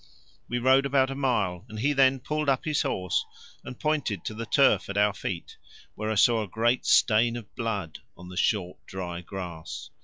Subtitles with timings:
[0.49, 3.23] We rode about a mile, and he then pulled up his horse
[3.63, 5.57] and pointed to the turf at our feet,
[5.93, 9.91] where I saw a great stain of blood on the short dry grass.